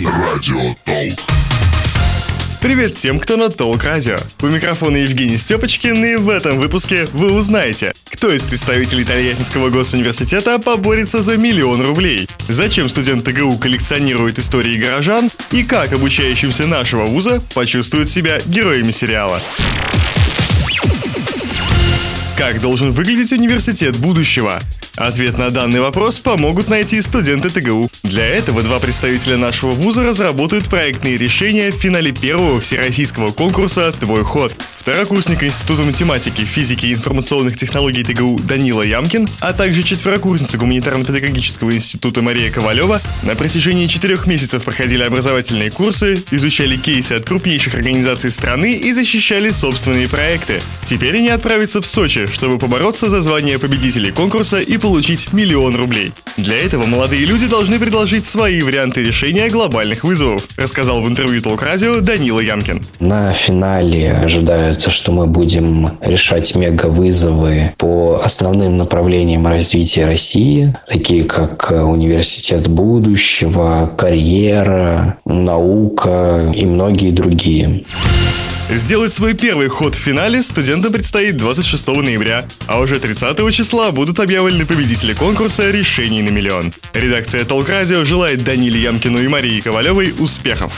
новости. 0.00 0.02
Радио 0.02 0.74
Толк. 0.84 1.18
Привет 2.60 2.96
тем, 2.96 3.20
кто 3.20 3.36
на 3.36 3.50
Толк 3.50 3.84
Радио. 3.84 4.18
У 4.40 4.46
микрофона 4.46 4.96
Евгений 4.96 5.36
Степочкин, 5.36 6.04
и 6.04 6.16
в 6.16 6.30
этом 6.30 6.58
выпуске 6.58 7.06
вы 7.12 7.32
узнаете, 7.32 7.92
кто 8.10 8.32
из 8.32 8.44
представителей 8.44 9.04
Тольяттинского 9.04 9.68
госуниверситета 9.68 10.58
поборется 10.58 11.22
за 11.22 11.36
миллион 11.36 11.82
рублей, 11.82 12.26
зачем 12.48 12.88
студент 12.88 13.24
ТГУ 13.24 13.58
коллекционирует 13.58 14.38
истории 14.38 14.80
горожан 14.80 15.30
и 15.52 15.62
как 15.62 15.92
обучающимся 15.92 16.66
нашего 16.66 17.04
вуза 17.04 17.42
почувствуют 17.52 18.08
себя 18.08 18.40
героями 18.46 18.92
сериала. 18.92 19.42
Как 22.36 22.60
должен 22.60 22.90
выглядеть 22.90 23.32
университет 23.32 23.96
будущего? 23.96 24.60
Ответ 24.96 25.38
на 25.38 25.50
данный 25.50 25.80
вопрос 25.80 26.18
помогут 26.18 26.68
найти 26.68 27.00
студенты 27.00 27.48
ТГУ. 27.48 27.88
Для 28.02 28.26
этого 28.26 28.62
два 28.62 28.80
представителя 28.80 29.36
нашего 29.36 29.70
вуза 29.70 30.02
разработают 30.02 30.68
проектные 30.68 31.16
решения 31.16 31.70
в 31.70 31.76
финале 31.76 32.10
первого 32.10 32.60
всероссийского 32.60 33.30
конкурса 33.30 33.92
«Твой 33.92 34.24
ход». 34.24 34.52
Второкурсник 34.84 35.42
Института 35.42 35.82
математики, 35.82 36.42
физики 36.42 36.84
и 36.84 36.92
информационных 36.92 37.56
технологий 37.56 38.04
ТГУ 38.04 38.38
Данила 38.40 38.82
Ямкин, 38.82 39.26
а 39.40 39.54
также 39.54 39.82
четверокурсница 39.82 40.58
Гуманитарно-педагогического 40.58 41.74
института 41.74 42.20
Мария 42.20 42.50
Ковалева 42.50 43.00
на 43.22 43.34
протяжении 43.34 43.86
четырех 43.86 44.26
месяцев 44.26 44.62
проходили 44.62 45.02
образовательные 45.02 45.70
курсы, 45.70 46.22
изучали 46.30 46.76
кейсы 46.76 47.14
от 47.14 47.24
крупнейших 47.24 47.74
организаций 47.74 48.30
страны 48.30 48.74
и 48.74 48.92
защищали 48.92 49.50
собственные 49.52 50.06
проекты. 50.06 50.60
Теперь 50.84 51.16
они 51.16 51.30
отправятся 51.30 51.80
в 51.80 51.86
Сочи, 51.86 52.26
чтобы 52.26 52.58
побороться 52.58 53.08
за 53.08 53.22
звание 53.22 53.58
победителей 53.58 54.10
конкурса 54.10 54.58
и 54.58 54.76
получить 54.76 55.32
миллион 55.32 55.76
рублей. 55.76 56.12
Для 56.36 56.58
этого 56.58 56.84
молодые 56.84 57.24
люди 57.24 57.46
должны 57.46 57.78
предложить 57.78 58.26
свои 58.26 58.60
варианты 58.60 59.02
решения 59.02 59.48
глобальных 59.48 60.04
вызовов, 60.04 60.46
рассказал 60.56 61.00
в 61.00 61.08
интервью 61.08 61.40
Толк 61.40 61.62
Радио 61.62 62.00
Данила 62.00 62.40
Ямкин. 62.40 62.84
На 63.00 63.32
финале 63.32 64.20
ожидается, 64.74 64.90
что 64.90 65.12
мы 65.12 65.26
будем 65.26 65.98
решать 66.00 66.54
мега-вызовы 66.54 67.72
по 67.78 68.20
основным 68.22 68.76
направлениям 68.76 69.46
развития 69.46 70.06
России, 70.06 70.74
такие 70.88 71.24
как 71.24 71.70
университет 71.70 72.68
будущего, 72.68 73.92
карьера, 73.96 75.18
наука 75.24 76.52
и 76.54 76.66
многие 76.66 77.10
другие. 77.10 77.84
Сделать 78.70 79.12
свой 79.12 79.34
первый 79.34 79.68
ход 79.68 79.94
в 79.94 79.98
финале 79.98 80.42
студентам 80.42 80.92
предстоит 80.92 81.36
26 81.36 81.86
ноября, 81.88 82.44
а 82.66 82.80
уже 82.80 82.98
30 82.98 83.54
числа 83.54 83.92
будут 83.92 84.18
объявлены 84.18 84.64
победители 84.64 85.12
конкурса 85.12 85.70
«Решений 85.70 86.22
на 86.22 86.30
миллион». 86.30 86.72
Редакция 86.94 87.44
Толк 87.44 87.68
Радио 87.68 88.04
желает 88.04 88.42
Даниле 88.42 88.80
Ямкину 88.80 89.18
и 89.18 89.28
Марии 89.28 89.60
Ковалевой 89.60 90.14
успехов. 90.18 90.72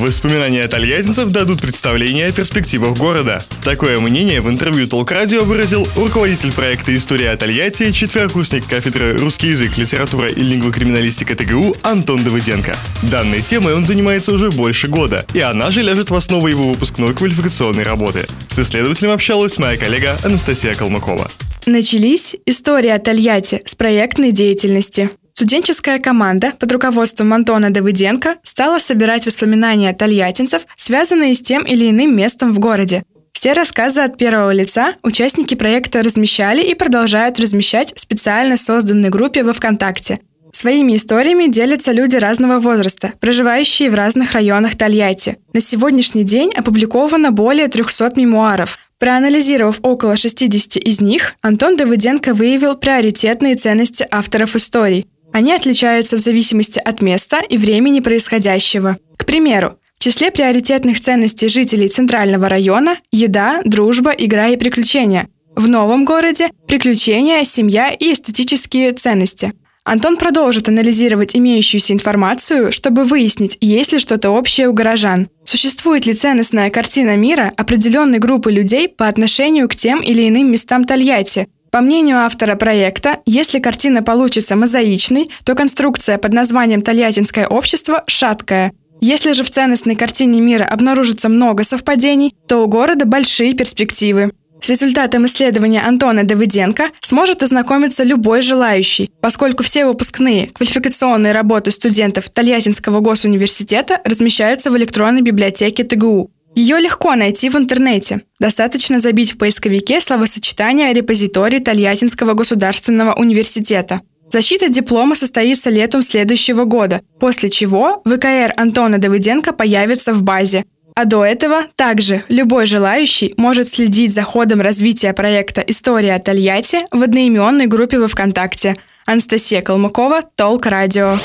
Воспоминания 0.00 0.66
тольяттинцев 0.66 1.30
дадут 1.30 1.60
представление 1.60 2.28
о 2.28 2.32
перспективах 2.32 2.96
города. 2.96 3.44
Такое 3.62 4.00
мнение 4.00 4.40
в 4.40 4.48
интервью 4.48 4.86
Толк 4.86 5.10
Радио 5.10 5.44
выразил 5.44 5.86
руководитель 5.94 6.52
проекта 6.52 6.96
«История 6.96 7.32
о 7.32 7.36
Тольятти», 7.36 7.92
четверокурсник 7.92 8.66
кафедры 8.66 9.18
«Русский 9.18 9.48
язык, 9.48 9.76
литература 9.76 10.30
и 10.30 10.40
лингвокриминалистика 10.40 11.36
ТГУ» 11.36 11.76
Антон 11.82 12.24
Давыденко. 12.24 12.74
Данной 13.02 13.42
темой 13.42 13.74
он 13.74 13.84
занимается 13.84 14.32
уже 14.32 14.50
больше 14.50 14.88
года, 14.88 15.26
и 15.34 15.40
она 15.40 15.70
же 15.70 15.82
ляжет 15.82 16.08
в 16.08 16.14
основу 16.14 16.48
его 16.48 16.70
выпускной 16.70 17.12
квалификационной 17.12 17.82
работы. 17.82 18.26
С 18.48 18.58
исследователем 18.58 19.10
общалась 19.10 19.58
моя 19.58 19.76
коллега 19.76 20.16
Анастасия 20.24 20.74
Калмыкова. 20.74 21.30
Начались 21.66 22.36
истории 22.46 22.88
о 22.88 22.98
Тольятти 22.98 23.60
с 23.66 23.74
проектной 23.74 24.32
деятельности. 24.32 25.10
Студенческая 25.40 25.98
команда 25.98 26.52
под 26.58 26.70
руководством 26.70 27.32
Антона 27.32 27.70
Давыденко 27.70 28.36
стала 28.42 28.78
собирать 28.78 29.24
воспоминания 29.24 29.94
тольяттинцев, 29.94 30.66
связанные 30.76 31.34
с 31.34 31.40
тем 31.40 31.62
или 31.62 31.88
иным 31.88 32.14
местом 32.14 32.52
в 32.52 32.58
городе. 32.58 33.04
Все 33.32 33.54
рассказы 33.54 34.02
от 34.02 34.18
первого 34.18 34.50
лица 34.50 34.96
участники 35.02 35.54
проекта 35.54 36.02
размещали 36.02 36.62
и 36.62 36.74
продолжают 36.74 37.40
размещать 37.40 37.94
в 37.96 38.00
специально 38.00 38.58
созданной 38.58 39.08
группе 39.08 39.42
во 39.42 39.54
ВКонтакте. 39.54 40.20
Своими 40.52 40.96
историями 40.96 41.50
делятся 41.50 41.92
люди 41.92 42.16
разного 42.16 42.60
возраста, 42.60 43.14
проживающие 43.18 43.88
в 43.88 43.94
разных 43.94 44.32
районах 44.32 44.76
Тольятти. 44.76 45.38
На 45.54 45.60
сегодняшний 45.60 46.24
день 46.24 46.50
опубликовано 46.54 47.30
более 47.30 47.68
300 47.68 48.12
мемуаров. 48.16 48.78
Проанализировав 48.98 49.78
около 49.80 50.16
60 50.16 50.76
из 50.76 51.00
них, 51.00 51.32
Антон 51.40 51.78
Давыденко 51.78 52.34
выявил 52.34 52.74
приоритетные 52.74 53.56
ценности 53.56 54.06
авторов 54.10 54.54
историй– 54.54 55.06
они 55.32 55.52
отличаются 55.52 56.16
в 56.16 56.20
зависимости 56.20 56.78
от 56.78 57.02
места 57.02 57.40
и 57.40 57.56
времени 57.56 58.00
происходящего. 58.00 58.98
К 59.16 59.24
примеру, 59.26 59.78
в 59.98 60.02
числе 60.02 60.30
приоритетных 60.30 61.00
ценностей 61.00 61.48
жителей 61.48 61.88
Центрального 61.88 62.48
района– 62.48 62.98
еда, 63.12 63.60
дружба, 63.64 64.10
игра 64.10 64.48
и 64.48 64.56
приключения. 64.56 65.28
В 65.54 65.68
новом 65.68 66.04
городе– 66.04 66.48
приключения, 66.66 67.44
семья 67.44 67.90
и 67.90 68.12
эстетические 68.12 68.92
ценности. 68.92 69.52
Антон 69.84 70.16
продолжит 70.16 70.68
анализировать 70.68 71.34
имеющуюся 71.34 71.94
информацию, 71.94 72.70
чтобы 72.70 73.04
выяснить, 73.04 73.56
есть 73.60 73.92
ли 73.92 73.98
что-то 73.98 74.30
общее 74.30 74.68
у 74.68 74.72
горожан. 74.72 75.28
Существует 75.44 76.06
ли 76.06 76.14
ценностная 76.14 76.70
картина 76.70 77.16
мира 77.16 77.52
определенной 77.56 78.18
группы 78.18 78.52
людей 78.52 78.88
по 78.88 79.08
отношению 79.08 79.68
к 79.68 79.74
тем 79.74 80.00
или 80.00 80.28
иным 80.28 80.50
местам 80.50 80.84
Тольятти, 80.84 81.48
по 81.70 81.80
мнению 81.80 82.18
автора 82.18 82.56
проекта, 82.56 83.18
если 83.26 83.60
картина 83.60 84.02
получится 84.02 84.56
мозаичной, 84.56 85.30
то 85.44 85.54
конструкция 85.54 86.18
под 86.18 86.32
названием 86.32 86.82
«Тольяттинское 86.82 87.46
общество» 87.46 88.02
шаткая. 88.06 88.72
Если 89.00 89.32
же 89.32 89.44
в 89.44 89.50
ценностной 89.50 89.94
картине 89.94 90.40
мира 90.40 90.64
обнаружится 90.64 91.28
много 91.28 91.64
совпадений, 91.64 92.34
то 92.48 92.58
у 92.58 92.66
города 92.66 93.06
большие 93.06 93.54
перспективы. 93.54 94.32
С 94.62 94.68
результатом 94.68 95.24
исследования 95.24 95.80
Антона 95.80 96.24
Давыденко 96.24 96.90
сможет 97.00 97.42
ознакомиться 97.42 98.02
любой 98.04 98.42
желающий, 98.42 99.10
поскольку 99.22 99.62
все 99.62 99.86
выпускные 99.86 100.48
квалификационные 100.48 101.32
работы 101.32 101.70
студентов 101.70 102.28
Тольяттинского 102.28 103.00
госуниверситета 103.00 104.00
размещаются 104.04 104.70
в 104.70 104.76
электронной 104.76 105.22
библиотеке 105.22 105.84
ТГУ. 105.84 106.30
Ее 106.54 106.80
легко 106.80 107.14
найти 107.14 107.48
в 107.48 107.56
интернете. 107.56 108.22
Достаточно 108.38 108.98
забить 108.98 109.32
в 109.32 109.38
поисковике 109.38 110.00
словосочетание 110.00 110.92
«Репозиторий 110.92 111.60
Тольяттинского 111.60 112.34
государственного 112.34 113.14
университета». 113.14 114.00
Защита 114.32 114.68
диплома 114.68 115.16
состоится 115.16 115.70
летом 115.70 116.02
следующего 116.02 116.64
года, 116.64 117.02
после 117.18 117.50
чего 117.50 118.00
ВКР 118.04 118.52
Антона 118.56 118.98
Давыденко 118.98 119.52
появится 119.52 120.12
в 120.12 120.22
базе. 120.22 120.64
А 120.94 121.04
до 121.04 121.24
этого 121.24 121.66
также 121.76 122.24
любой 122.28 122.66
желающий 122.66 123.34
может 123.36 123.68
следить 123.68 124.14
за 124.14 124.22
ходом 124.22 124.60
развития 124.60 125.12
проекта 125.12 125.62
«История 125.62 126.18
Тольятти» 126.18 126.80
в 126.90 127.02
одноименной 127.02 127.66
группе 127.66 127.98
во 127.98 128.06
ВКонтакте. 128.06 128.76
Анастасия 129.06 129.62
Калмыкова, 129.62 130.22
Толк 130.36 130.66
Радио. 130.66 131.16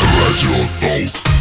Радио 0.00 0.66
Толк. 0.80 1.33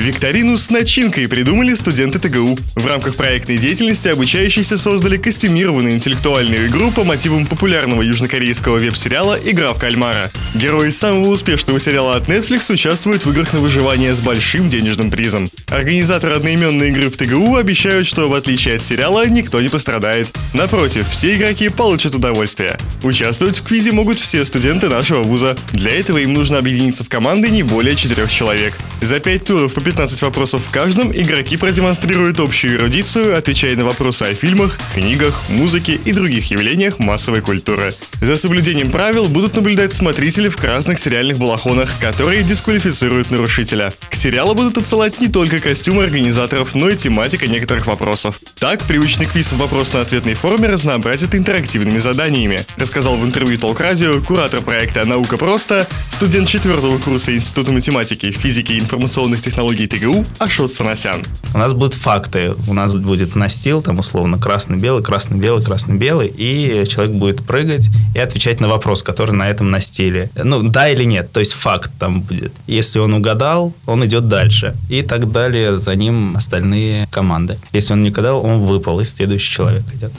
Викторину 0.00 0.56
с 0.56 0.70
начинкой 0.70 1.28
придумали 1.28 1.74
студенты 1.74 2.18
ТГУ. 2.18 2.58
В 2.74 2.86
рамках 2.86 3.16
проектной 3.16 3.58
деятельности 3.58 4.08
обучающиеся 4.08 4.78
создали 4.78 5.18
костюмированную 5.18 5.94
интеллектуальную 5.94 6.68
игру 6.68 6.90
по 6.90 7.04
мотивам 7.04 7.46
популярного 7.46 8.00
южнокорейского 8.00 8.78
веб-сериала 8.78 9.38
«Игра 9.44 9.74
в 9.74 9.78
кальмара». 9.78 10.30
Герои 10.54 10.88
самого 10.88 11.28
успешного 11.28 11.78
сериала 11.78 12.16
от 12.16 12.28
Netflix 12.28 12.72
участвуют 12.72 13.26
в 13.26 13.30
играх 13.30 13.52
на 13.52 13.60
выживание 13.60 14.14
с 14.14 14.22
большим 14.22 14.70
денежным 14.70 15.10
призом. 15.10 15.50
Организаторы 15.68 16.36
одноименной 16.36 16.88
игры 16.88 17.10
в 17.10 17.18
ТГУ 17.18 17.56
обещают, 17.56 18.06
что 18.06 18.30
в 18.30 18.34
отличие 18.34 18.76
от 18.76 18.82
сериала 18.82 19.28
никто 19.28 19.60
не 19.60 19.68
пострадает. 19.68 20.28
Напротив, 20.54 21.06
все 21.10 21.36
игроки 21.36 21.68
получат 21.68 22.14
удовольствие. 22.14 22.78
Участвовать 23.02 23.58
в 23.58 23.64
квизе 23.64 23.92
могут 23.92 24.18
все 24.18 24.46
студенты 24.46 24.88
нашего 24.88 25.22
вуза. 25.22 25.58
Для 25.72 25.92
этого 25.92 26.16
им 26.18 26.32
нужно 26.32 26.56
объединиться 26.56 27.04
в 27.04 27.10
команды 27.10 27.50
не 27.50 27.62
более 27.62 27.94
четырех 27.96 28.32
человек. 28.32 28.78
За 29.00 29.18
пять 29.18 29.44
туров 29.44 29.72
по 29.72 29.80
15 29.80 30.20
вопросов 30.22 30.62
в 30.66 30.70
каждом 30.70 31.10
игроки 31.10 31.56
продемонстрируют 31.56 32.38
общую 32.38 32.76
эрудицию, 32.76 33.36
отвечая 33.36 33.74
на 33.76 33.84
вопросы 33.84 34.24
о 34.24 34.34
фильмах, 34.34 34.78
книгах, 34.94 35.42
музыке 35.48 35.98
и 36.04 36.12
других 36.12 36.50
явлениях 36.50 36.98
массовой 36.98 37.40
культуры. 37.40 37.94
За 38.20 38.36
соблюдением 38.36 38.90
правил 38.90 39.28
будут 39.28 39.56
наблюдать 39.56 39.94
смотрители 39.94 40.48
в 40.48 40.56
красных 40.58 40.98
сериальных 40.98 41.38
балахонах, 41.38 41.90
которые 42.00 42.42
дисквалифицируют 42.42 43.30
нарушителя. 43.30 43.94
К 44.10 44.14
сериалу 44.14 44.54
будут 44.54 44.76
отсылать 44.76 45.20
не 45.20 45.28
только 45.28 45.58
костюмы 45.58 46.04
организаторов, 46.04 46.74
но 46.74 46.90
и 46.90 46.96
тематика 46.96 47.46
некоторых 47.46 47.86
вопросов. 47.86 48.38
Так, 48.58 48.82
привычный 48.82 49.24
квиз 49.24 49.52
в 49.52 49.56
вопрос-на-ответной 49.56 50.34
форме 50.34 50.68
разнообразит 50.68 51.34
интерактивными 51.34 51.98
заданиями, 51.98 52.66
рассказал 52.76 53.16
в 53.16 53.24
интервью 53.24 53.58
Толк 53.58 53.80
Радио 53.80 54.20
куратор 54.20 54.60
проекта 54.60 55.06
«Наука 55.06 55.38
просто», 55.38 55.88
студент 56.10 56.46
четвертого 56.46 56.98
курса 56.98 57.34
Института 57.34 57.72
математики, 57.72 58.32
физики 58.32 58.72
и 58.72 58.80
информационных 58.80 59.40
технологий 59.40 59.86
ТГУ 59.86 60.26
Ашот 60.38 60.70
Санасян. 60.70 61.22
У 61.54 61.58
нас 61.58 61.72
будут 61.72 61.94
факты. 61.94 62.54
У 62.68 62.74
нас 62.74 62.92
будет 62.92 63.34
настил, 63.34 63.80
там 63.80 63.98
условно 63.98 64.38
красный-белый, 64.38 65.02
красный-белый, 65.02 65.64
красный-белый, 65.64 66.28
и 66.28 66.84
человек 66.86 67.14
будет 67.14 67.42
прыгать 67.46 67.88
и 68.14 68.18
отвечать 68.18 68.60
на 68.60 68.68
вопрос, 68.68 69.02
который 69.02 69.32
на 69.32 69.48
этом 69.50 69.70
настиле. 69.70 70.30
Ну, 70.34 70.62
да 70.62 70.88
или 70.88 71.04
нет, 71.04 71.32
то 71.32 71.40
есть 71.40 71.52
факт 71.52 71.90
там 71.98 72.20
будет. 72.22 72.52
Если 72.66 72.98
он 72.98 73.14
угадал, 73.14 73.72
он 73.86 74.04
идет 74.04 74.28
дальше. 74.28 74.74
И 74.88 75.02
так 75.02 75.30
далее 75.30 75.78
за 75.78 75.94
ним 75.94 76.36
остальные 76.36 77.06
команды. 77.10 77.58
Если 77.72 77.92
он 77.92 78.02
не 78.02 78.10
угадал, 78.10 78.44
он 78.44 78.60
выпал, 78.60 79.00
и 79.00 79.04
следующий 79.04 79.52
человек 79.52 79.82
идет. 79.94 80.12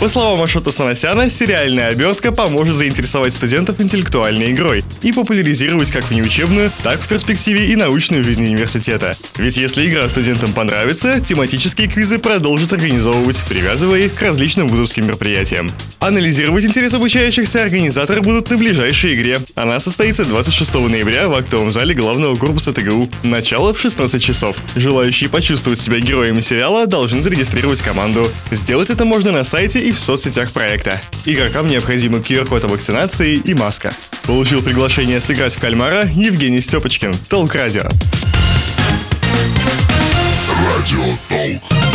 По 0.00 0.06
словам 0.06 0.40
Ашота 0.40 0.70
Санасяна, 0.70 1.28
сериальная 1.28 1.88
обертка 1.88 2.30
поможет 2.30 2.76
заинтересовать 2.76 3.32
студентов 3.32 3.80
интеллектуальной 3.80 4.52
игрой 4.52 4.84
и 5.02 5.10
популяризировать 5.10 5.90
как 5.90 6.08
внеучебную, 6.08 6.70
так 6.84 7.00
в 7.00 7.08
перспективе 7.08 7.72
и 7.72 7.74
научную 7.74 8.22
жизнь 8.22 8.44
университета. 8.44 9.16
Ведь 9.38 9.56
если 9.56 9.88
игра 9.88 10.08
студентам 10.08 10.52
понравится, 10.52 11.20
тематические 11.20 11.88
квизы 11.88 12.20
продолжат 12.20 12.72
организовывать, 12.72 13.42
привязывая 13.48 14.02
их 14.02 14.14
к 14.14 14.22
различным 14.22 14.68
вузовским 14.68 15.04
мероприятиям. 15.04 15.72
Анализировать 15.98 16.64
интерес 16.64 16.94
обучающихся 16.94 17.64
организаторы 17.64 18.20
будут 18.20 18.50
на 18.50 18.56
ближайшей 18.56 19.14
игре. 19.14 19.40
Она 19.56 19.80
состоится 19.80 20.24
26 20.24 20.74
ноября 20.74 21.28
в 21.28 21.34
актовом 21.34 21.72
зале 21.72 21.92
главного 21.92 22.36
корпуса 22.36 22.72
ТГУ. 22.72 23.08
Начало 23.24 23.74
в 23.74 23.80
16 23.80 24.22
часов. 24.22 24.56
Желающие 24.76 25.28
почувствовать 25.28 25.80
себя 25.80 25.98
героями 25.98 26.40
сериала 26.40 26.86
должны 26.86 27.20
зарегистрировать 27.20 27.82
команду. 27.82 28.30
Сделать 28.52 28.90
это 28.90 29.04
можно 29.04 29.32
на 29.32 29.42
сайте 29.42 29.87
и 29.88 29.92
в 29.92 29.98
соцсетях 29.98 30.50
проекта. 30.50 31.00
Игрокам 31.24 31.66
необходимы 31.66 32.18
QR-код 32.18 32.64
о 32.64 32.68
вакцинации 32.68 33.36
и 33.36 33.54
маска. 33.54 33.94
Получил 34.24 34.62
приглашение 34.62 35.18
сыграть 35.22 35.54
в 35.54 35.60
кальмара 35.60 36.04
Евгений 36.04 36.60
Степочкин, 36.60 37.14
Толк 37.30 37.54
Радио. 37.54 37.84
Радио 40.76 41.16
Толк. 41.30 41.87